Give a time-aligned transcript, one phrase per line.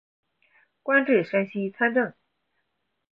[0.81, 2.11] 官至山西参政。